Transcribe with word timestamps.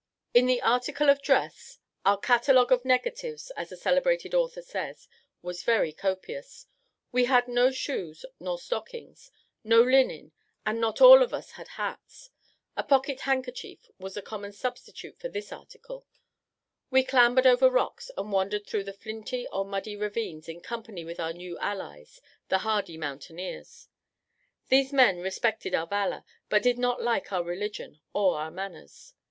In 0.33 0.47
the 0.47 0.63
article 0.63 1.11
of 1.11 1.21
dress, 1.21 1.77
our 2.07 2.17
"catalogue 2.17 2.71
of 2.71 2.83
negatives," 2.83 3.51
as 3.55 3.71
a 3.71 3.77
celebrated 3.77 4.33
author 4.33 4.63
says, 4.63 5.07
"was 5.43 5.61
very 5.61 5.93
copious;" 5.93 6.65
we 7.11 7.25
had 7.25 7.47
no 7.47 7.69
shoes 7.69 8.25
nor 8.39 8.57
stockings 8.57 9.29
no 9.63 9.79
linen, 9.83 10.31
and 10.65 10.81
not 10.81 11.01
all 11.01 11.21
of 11.21 11.35
us 11.35 11.51
had 11.51 11.67
hats 11.77 12.31
a 12.75 12.81
pocket 12.81 13.19
handkerchief 13.19 13.91
was 13.99 14.15
the 14.15 14.23
common 14.23 14.53
substitute 14.53 15.19
for 15.19 15.29
this 15.29 15.51
article; 15.53 16.07
we 16.89 17.03
clambered 17.03 17.45
over 17.45 17.69
rocks, 17.69 18.09
and 18.17 18.31
wandered 18.31 18.65
through 18.65 18.85
the 18.85 18.93
flinty 18.93 19.45
or 19.49 19.63
muddy 19.65 19.95
ravines 19.95 20.49
in 20.49 20.61
company 20.61 21.05
with 21.05 21.19
our 21.19 21.31
new 21.31 21.59
allies, 21.59 22.21
the 22.49 22.57
hardy 22.65 22.97
mountaineers. 22.97 23.87
These 24.69 24.91
men 24.91 25.19
respected 25.19 25.75
our 25.75 25.85
valour, 25.85 26.23
but 26.49 26.63
did 26.63 26.79
not 26.79 27.03
like 27.03 27.31
our 27.31 27.43
religion 27.43 27.99
or 28.13 28.39
our 28.39 28.49
manners. 28.49 29.13